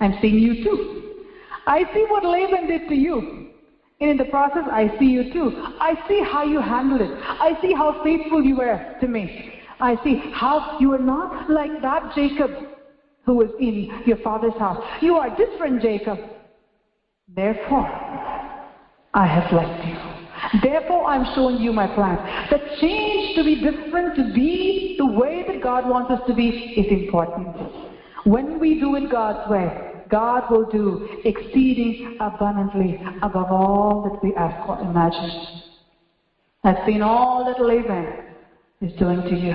[0.00, 1.14] I'm seeing you too.
[1.66, 3.50] I see what Laban did to you.
[4.00, 5.52] And in the process, I see you too.
[5.80, 7.10] I see how you handled it.
[7.12, 9.52] I see how faithful you were to me.
[9.80, 12.50] I see how you are not like that Jacob
[13.24, 14.82] who was in your father's house.
[15.00, 16.18] You are different, Jacob.
[17.34, 17.86] Therefore,
[19.12, 20.60] I have blessed you.
[20.62, 22.16] Therefore, I'm showing you my plan.
[22.50, 26.48] The change to be different, to be the way that God wants us to be,
[26.48, 27.48] is important.
[28.24, 34.34] When we do it God's way, God will do exceeding abundantly above all that we
[34.34, 35.62] ask or imagine.
[36.62, 38.24] I've seen all that Laban
[38.80, 39.54] is doing to you.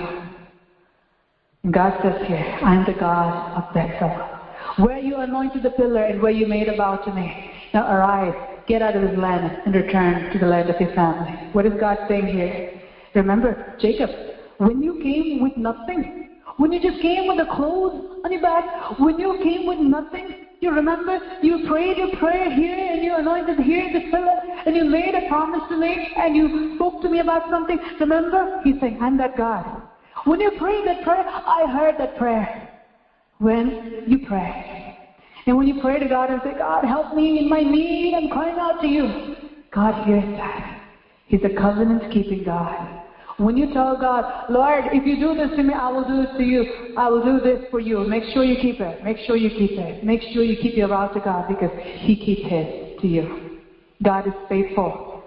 [1.63, 4.85] And God says here, I am the God of Bethel.
[4.85, 7.50] Where you anointed the pillar and where you made a vow to me.
[7.73, 8.35] Now arise,
[8.67, 11.31] get out of this land and return to the land of your family.
[11.53, 12.81] What is God saying here?
[13.15, 14.09] Remember, Jacob,
[14.57, 18.99] when you came with nothing, when you just came with the clothes on your back,
[18.99, 23.57] when you came with nothing, you remember you prayed your prayer here and you anointed
[23.59, 27.19] here the pillar and you made a promise to me and you spoke to me
[27.19, 27.79] about something.
[27.99, 28.59] Remember?
[28.63, 29.65] He's saying, I'm that God.
[30.25, 32.69] When you prayed that prayer, I heard that prayer.
[33.39, 34.90] When you pray.
[35.45, 38.29] And when you pray to God and say, God, help me in my need, I'm
[38.29, 39.35] crying out to you.
[39.73, 40.81] God hears that.
[41.27, 43.01] He's a covenant keeping God.
[43.37, 46.37] When you tell God, Lord, if you do this to me, I will do it
[46.37, 46.95] to you.
[46.95, 48.05] I will do this for you.
[48.07, 49.03] Make sure you keep it.
[49.03, 50.03] Make sure you keep it.
[50.03, 53.59] Make sure you keep your vow to God because He keeps His to you.
[54.03, 55.23] God is faithful.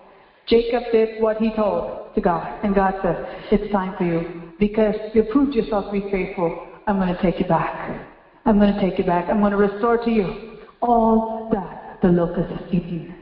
[0.46, 4.53] Jacob did what he told to God, and God said, It's time for you.
[4.59, 8.13] Because you proved yourself to be faithful, I'm going to take you back.
[8.45, 9.31] I'm going to take you back.
[9.31, 13.15] I'm going to restore to you all that the locust has eaten.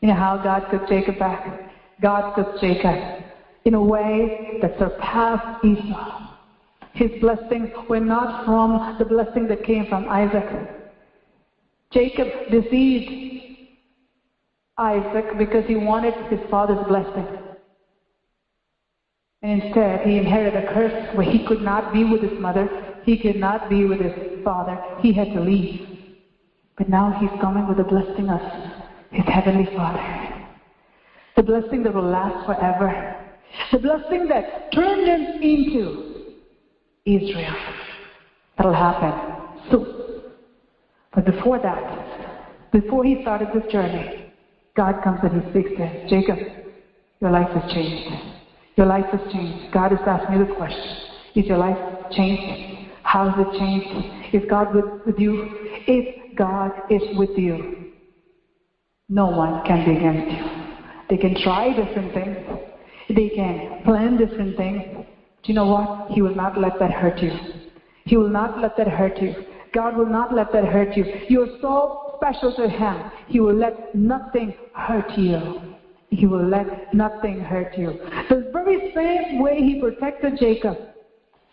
[0.00, 1.70] You know how God took Jacob back?
[2.00, 3.24] God took Jacob
[3.64, 6.34] in a way that surpassed Esau.
[6.92, 10.70] His blessings were not from the blessing that came from Isaac.
[11.92, 13.68] Jacob deceived
[14.78, 17.26] Isaac because he wanted his father's blessing.
[19.42, 23.16] And instead, he inherited a curse where he could not be with his mother, he
[23.16, 25.80] could not be with his father, he had to leave.
[26.76, 28.40] But now he's coming with a blessing of
[29.12, 30.02] his heavenly Father.
[31.36, 33.16] The blessing that will last forever.
[33.70, 36.34] The blessing that turned him into
[37.04, 37.54] Israel.
[38.56, 40.22] That'll happen soon.
[41.14, 44.32] But before that, before he started this journey,
[44.76, 46.08] God comes and he speaks to him.
[46.08, 46.38] Jacob,
[47.20, 48.10] your life has changed.
[48.74, 49.72] Your life has changed.
[49.72, 50.96] God is asking you this question.
[51.36, 51.78] Is your life
[52.10, 52.85] changed?
[53.06, 54.34] How has it changed?
[54.34, 55.48] Is God with, with you?
[55.86, 57.92] If God is with you,
[59.08, 60.44] no one can be against you.
[61.08, 62.36] They can try different things.
[63.08, 64.82] They can plan different things.
[64.96, 66.10] Do you know what?
[66.10, 67.30] He will not let that hurt you.
[68.06, 69.34] He will not let that hurt you.
[69.72, 71.04] God will not let that hurt you.
[71.28, 73.10] You're so special to Him.
[73.28, 75.60] He will let nothing hurt you.
[76.10, 78.00] He will let nothing hurt you.
[78.28, 80.76] The very same way He protected Jacob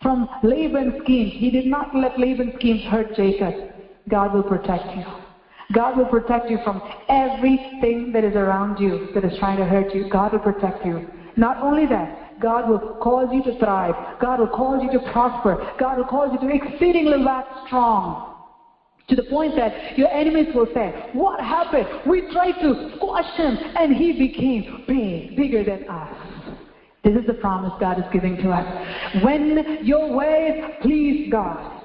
[0.04, 3.54] from Laban's schemes, He did not let Laban's schemes hurt Jacob.
[4.08, 5.04] God will protect you.
[5.72, 9.94] God will protect you from everything that is around you that is trying to hurt
[9.94, 10.10] you.
[10.10, 11.08] God will protect you.
[11.38, 13.94] Not only that, God will cause you to thrive.
[14.20, 15.56] God will cause you to prosper.
[15.80, 18.34] God will cause you to exceedingly wax strong.
[19.08, 21.86] To the point that your enemies will say, What happened?
[22.06, 26.23] We tried to squash him and he became big, bigger than us.
[27.04, 29.22] This is the promise God is giving to us.
[29.22, 31.82] When your ways please God,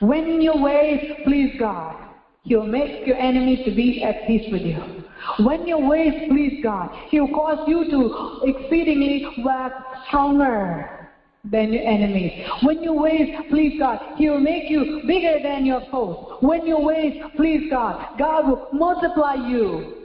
[0.00, 1.96] when your ways please God,
[2.44, 5.04] He'll make your enemies to be at peace with you.
[5.44, 9.74] When your ways please God, He'll cause you to exceedingly wax
[10.08, 11.10] stronger
[11.44, 12.48] than your enemies.
[12.62, 16.38] When your ways please God, He'll make you bigger than your foes.
[16.40, 20.01] When your ways please God, God will multiply you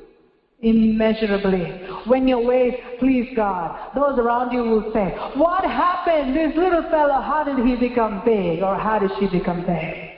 [0.60, 1.88] immeasurably.
[2.08, 6.36] When your ways please God, those around you will say, What happened?
[6.36, 8.62] This little fellow, how did he become big?
[8.62, 10.12] Or how did she become big?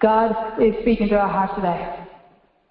[0.00, 2.06] God is speaking to our hearts today.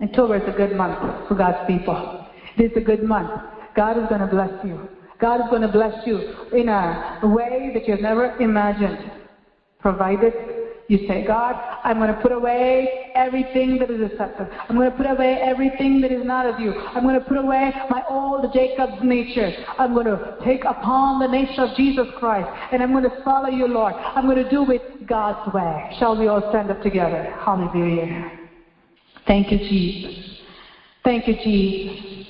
[0.02, 2.28] October is a good month for God's people.
[2.58, 3.30] This is a good month.
[3.76, 4.88] God is going to bless you.
[5.20, 6.18] God is going to bless you
[6.54, 9.12] in a way that you've never imagined,
[9.80, 10.34] provided
[10.90, 14.48] You say, God, I'm going to put away everything that is deceptive.
[14.70, 16.72] I'm going to put away everything that is not of you.
[16.72, 19.52] I'm going to put away my old Jacob's nature.
[19.78, 22.50] I'm going to take upon the nature of Jesus Christ.
[22.72, 23.96] And I'm going to follow you, Lord.
[23.96, 25.96] I'm going to do it God's way.
[26.00, 27.36] Shall we all stand up together?
[27.44, 28.32] Hallelujah.
[29.28, 30.40] Thank you, Jesus.
[31.04, 32.28] Thank you, Jesus.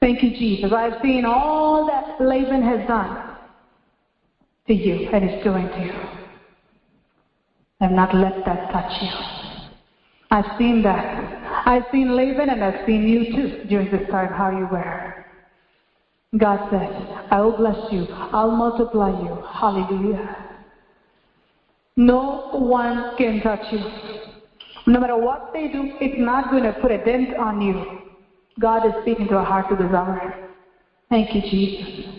[0.00, 0.70] Thank you, Jesus.
[0.70, 3.36] I've seen all that Laban has done
[4.66, 6.25] to you and is doing to you.
[7.80, 9.10] I've not let that touch you.
[10.30, 11.66] I've seen that.
[11.66, 15.24] I've seen Laban and I've seen you too during this time, how you were.
[16.38, 18.06] God says, I will bless you.
[18.10, 19.38] I'll multiply you.
[19.52, 20.44] Hallelujah.
[21.96, 23.80] No one can touch you.
[24.86, 27.84] No matter what they do, it's not going to put a dent on you.
[28.60, 30.50] God is speaking to our heart to this hour.
[31.08, 32.15] Thank you, Jesus.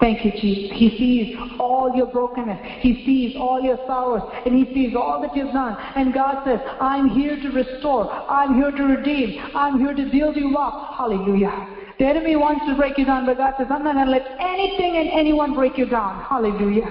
[0.00, 0.76] Thank you, Jesus.
[0.78, 2.58] He sees all your brokenness.
[2.80, 4.22] He sees all your sorrows.
[4.46, 5.76] And He sees all that you've done.
[5.94, 8.10] And God says, I'm here to restore.
[8.10, 9.38] I'm here to redeem.
[9.54, 10.96] I'm here to build you up.
[10.96, 11.76] Hallelujah.
[11.98, 14.22] The enemy wants to break you down, but God says, I'm not going to let
[14.40, 16.24] anything and anyone break you down.
[16.24, 16.88] Hallelujah.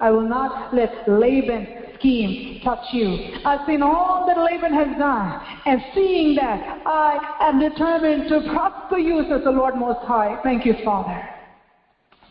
[0.00, 3.16] I will not let Laban's scheme touch you.
[3.44, 8.98] I've seen all that Laban has done, and seeing that, I am determined to prosper
[8.98, 10.40] you, says the Lord Most High.
[10.42, 11.37] Thank you, Father.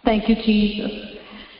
[0.08, 1.17] Thank you, Jesus.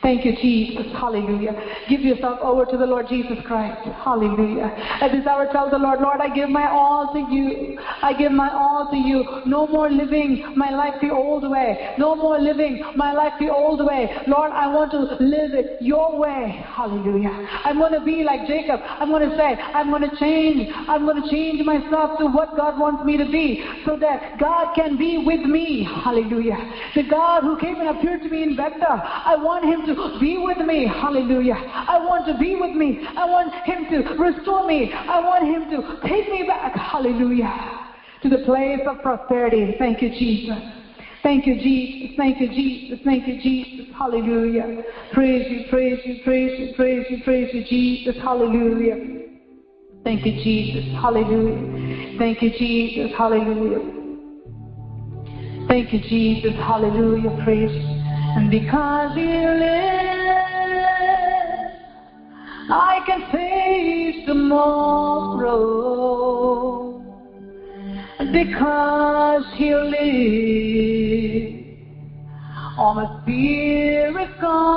[0.08, 0.86] Thank you, Jesus.
[0.92, 1.52] Hallelujah.
[1.86, 3.86] Give yourself over to the Lord Jesus Christ.
[4.02, 4.72] Hallelujah.
[5.02, 7.78] At this hour, tell the Lord, Lord, I give my all to you.
[8.00, 9.42] I give my all to you.
[9.44, 11.94] No more living my life the old way.
[11.98, 14.08] No more living my life the old way.
[14.26, 16.64] Lord, I want to live it your way.
[16.66, 17.46] Hallelujah.
[17.66, 18.80] I'm going to be like Jacob.
[18.82, 20.72] I'm going to say, I'm going to change.
[20.88, 24.72] I'm going to change myself to what God wants me to be so that God
[24.74, 25.84] can be with me.
[25.84, 26.56] Hallelujah.
[26.94, 30.38] The God who came and appeared to me in Bethel, I want him to be
[30.38, 30.86] with me.
[30.86, 31.54] Hallelujah.
[31.54, 33.06] I want to be with me.
[33.16, 34.92] I want Him to restore me.
[34.92, 36.74] I want Him to take me back.
[36.74, 37.52] Hallelujah.
[38.22, 39.76] To the place of prosperity.
[39.78, 40.58] Thank you, Jesus.
[41.22, 42.16] Thank you, Jesus.
[42.16, 42.98] Thank you, Jesus.
[43.04, 43.94] Thank you, Jesus.
[43.96, 44.82] Hallelujah.
[45.12, 48.16] Praise you, praise you, praise you, praise you, praise you, Jesus.
[48.22, 49.26] Hallelujah.
[50.04, 50.84] Thank you, Jesus.
[51.00, 52.18] Hallelujah.
[52.18, 53.12] Thank you, Jesus.
[53.16, 53.80] Hallelujah.
[55.68, 56.54] Thank you, Jesus.
[56.56, 57.44] Hallelujah.
[57.44, 57.97] Praise you.
[58.36, 60.08] And because He lives,
[62.70, 65.68] I can face tomorrow.
[68.32, 71.54] Because He lives,
[72.76, 74.68] all my fear is gone.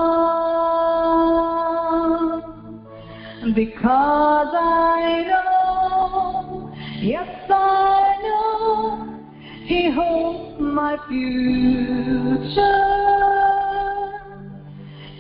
[3.54, 6.72] Because I know,
[7.02, 9.20] yes I know,
[9.66, 13.01] He holds my future.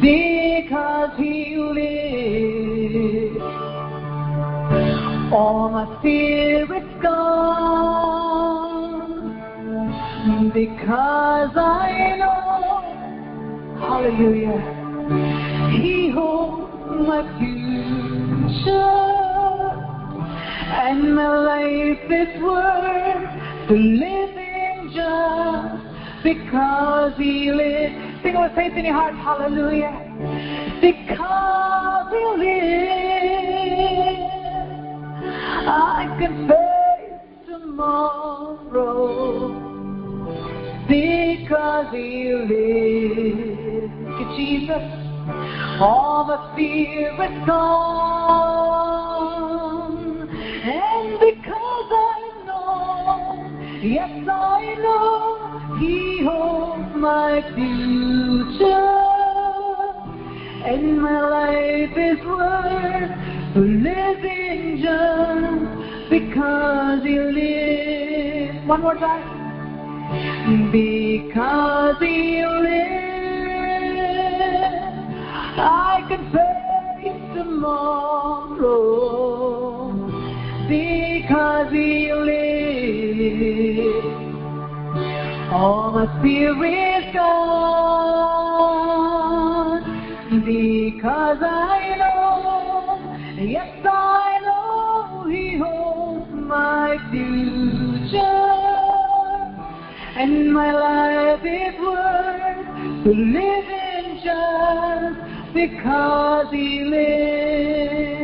[0.00, 2.09] Because He lives,
[5.32, 8.30] all my fear is gone.
[10.52, 12.82] Because I know,
[13.78, 14.60] hallelujah,
[15.80, 18.80] He holds my future.
[20.72, 25.84] And my life is worth the living just
[26.24, 27.94] because He lives.
[28.22, 29.92] Sing with faith in your heart, hallelujah.
[30.80, 32.99] Because He lives,
[35.68, 38.90] I can face tomorrow.
[40.88, 43.92] Because He lives.
[44.18, 44.82] You, Jesus.
[45.80, 48.00] All the fear is gone.
[50.62, 59.00] And because I know, yes, I know, He holds my future.
[60.62, 63.10] And my life is worth
[63.56, 65.49] living just
[66.30, 68.66] because He lives.
[68.66, 70.70] One more time.
[70.70, 72.70] Because He lives,
[75.58, 78.30] I can face tomorrow.
[80.68, 82.46] Because He lives,
[85.52, 87.40] all my fear is gone.
[90.44, 91.79] Because I
[100.22, 105.18] And my life is worth living just
[105.54, 108.20] because He lives.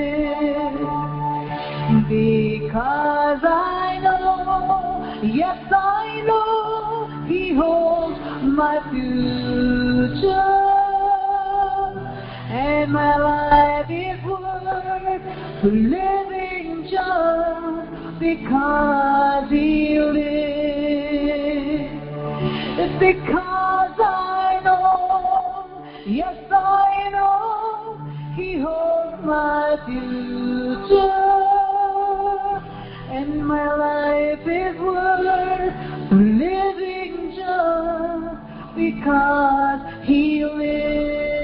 [2.07, 10.37] Because I know, yes I know, He holds my future.
[12.51, 15.23] And my life is worth
[15.65, 19.96] living just because He
[22.99, 27.99] because I know, yes I know,
[28.35, 31.37] He holds my future.
[33.13, 35.75] And my life is worth
[36.13, 38.37] living just
[38.77, 41.37] because He lives.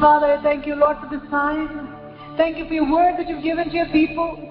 [0.00, 1.88] Father, thank you, Lord, for this time.
[2.36, 4.44] Thank you for your word that you've given to your people.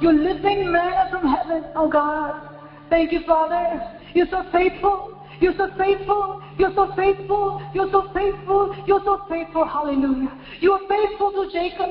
[0.00, 2.49] Your living manna from heaven, oh God.
[2.90, 3.80] Thank you, Father.
[4.14, 5.16] You're so faithful.
[5.40, 6.42] You're so faithful.
[6.58, 7.62] You're so faithful.
[7.72, 8.74] You're so faithful.
[8.84, 9.64] You're so faithful.
[9.64, 10.36] Hallelujah.
[10.58, 11.90] You are faithful to Jacob.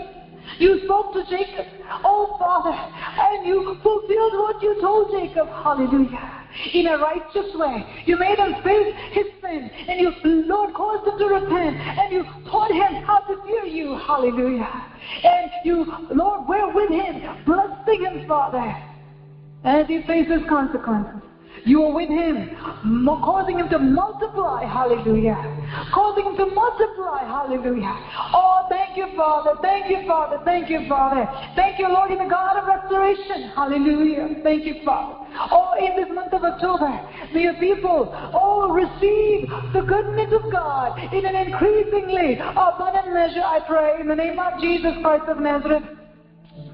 [0.58, 1.66] You spoke to Jacob,
[2.04, 5.48] oh Father, and you fulfilled what you told Jacob.
[5.48, 6.46] Hallelujah.
[6.74, 7.86] In a righteous way.
[8.06, 10.12] You made him face his sin, and you,
[10.48, 13.96] Lord, caused him to repent, and you taught him how to fear you.
[14.06, 14.68] Hallelujah.
[15.24, 18.76] And you, Lord, were with him, blessing him, Father,
[19.64, 21.22] as he faces consequences.
[21.66, 22.56] You are with him,
[23.24, 25.36] causing him to multiply, hallelujah.
[25.94, 27.96] Causing him to multiply, hallelujah.
[28.34, 29.60] Oh, thank you, Father.
[29.62, 30.40] Thank you, Father.
[30.46, 31.28] Thank you, Father.
[31.56, 33.50] Thank you, Lord, in the God of restoration.
[33.56, 34.40] Hallelujah.
[34.42, 35.16] Thank you, Father.
[35.52, 37.02] Oh, in this month of October,
[37.34, 44.00] your people, oh, receive the goodness of God in an increasingly abundant measure, I pray,
[44.00, 45.84] in the name of Jesus Christ of Nazareth.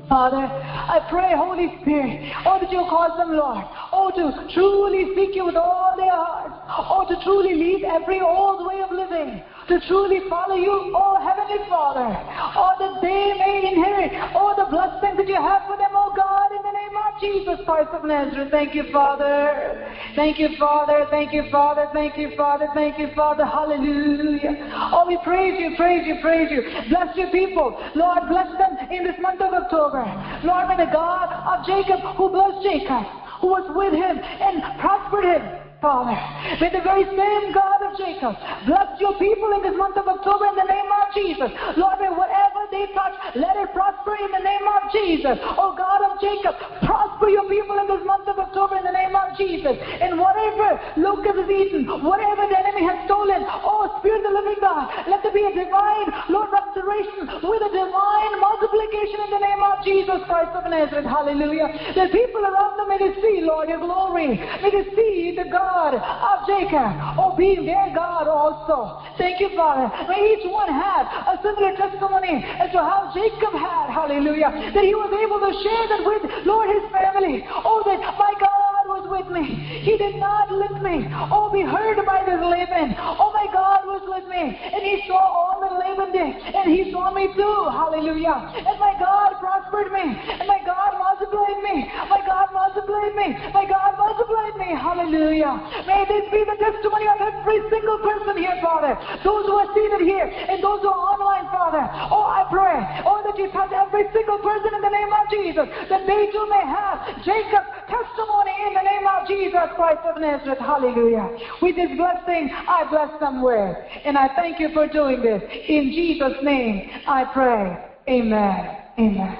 [0.10, 5.36] Father, I pray, Holy Spirit, oh, that you'll cause them, Lord, oh, to truly seek
[5.36, 9.80] you with all their hearts, oh, to truly leave every old way of living, to
[9.88, 12.14] truly follow you, oh, Heavenly Father,
[12.56, 16.52] oh, that they may inherit, oh, the blessings that you have for them, oh God,
[16.54, 18.52] in the name of Jesus Christ of Nazareth.
[18.52, 19.82] Thank you, Father.
[20.16, 21.08] Thank you, Father.
[21.10, 21.88] Thank you, Father.
[21.94, 22.70] Thank you, Father.
[22.74, 23.46] Thank you, Father.
[23.46, 24.56] Hallelujah.
[24.94, 26.62] Oh, we praise you, praise you, praise you.
[26.90, 27.76] Bless your people.
[27.96, 30.06] Lord, bless them in this month of October.
[30.44, 33.04] Lord, may the God of Jacob who blessed Jacob,
[33.42, 36.18] who was with him and prospered him, Father.
[36.58, 38.34] May the very same God of Jacob
[38.66, 41.50] bless your people in this month of October in the name of Jesus.
[41.78, 45.38] Lord, may whatever they touch, let it prosper in the name of Jesus.
[45.46, 49.14] Oh God of Jacob, prosper your people in this month of October in the name
[49.14, 49.78] of Jesus.
[49.78, 54.58] And whatever locust is eaten, whatever the enemy has stolen, oh Spirit of the living
[54.66, 59.62] God, let there be a divine, Lord, restoration with a divine multiplication in the name
[59.62, 61.06] of Jesus Christ of Nazareth.
[61.06, 61.70] Hallelujah.
[61.94, 64.42] The people around them may they see, Lord, your glory.
[64.42, 69.04] May they see the God God of Jacob, oh, being their God also.
[69.18, 69.92] Thank you, Father.
[70.08, 74.96] May each one have a similar testimony as to how Jacob had, hallelujah, that he
[74.96, 77.44] was able to share that with, Lord, his family.
[77.52, 78.65] Oh, that my God
[79.06, 79.46] was with me.
[79.82, 81.06] He did not leave me.
[81.32, 82.96] Oh, be heard by this Laban.
[82.98, 84.58] Oh, my God was with me.
[84.74, 86.34] And he saw all that Laban did.
[86.54, 87.58] And he saw me too.
[87.70, 88.42] Hallelujah.
[88.66, 90.18] And my God prospered me.
[90.40, 91.86] And my God multiplied me.
[92.10, 93.28] My God multiplied me.
[93.54, 94.70] My God multiplied me.
[94.74, 95.62] Hallelujah.
[95.86, 98.98] May this be the testimony of every single person here, Father.
[99.24, 101.86] Those who are seated here and those who are online, Father.
[102.10, 102.86] Oh, I pray.
[103.06, 105.68] Oh, that you touch every single person in the name of Jesus.
[105.90, 110.60] That they too may have Jacob's testimony in the name of Jesus Christ of Nazareth.
[110.60, 111.30] Hallelujah.
[111.62, 113.76] With this blessing, I bless them with.
[114.06, 115.42] And I thank you for doing this.
[115.68, 117.78] In Jesus' name, I pray.
[118.08, 118.78] Amen.
[118.98, 119.38] Amen.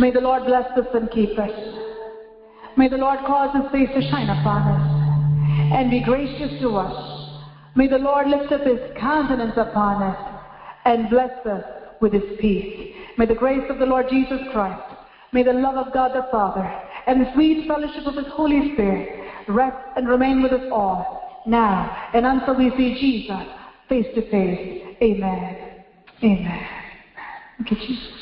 [0.00, 1.50] May the Lord bless us and keep us.
[2.76, 4.98] May the Lord cause his face to shine upon us
[5.74, 7.18] and be gracious to us.
[7.74, 10.42] May the Lord lift up his countenance upon us
[10.84, 11.64] and bless us
[12.00, 12.94] with his peace.
[13.16, 14.82] May the grace of the Lord Jesus Christ,
[15.32, 16.64] may the love of God the Father,
[17.08, 22.10] and the sweet fellowship of his Holy Spirit rest and remain with us all, now
[22.12, 23.48] and until we see Jesus
[23.88, 24.96] face to face.
[25.02, 25.84] Amen.
[26.22, 26.66] Amen.
[27.56, 28.18] Thank you, Jesus.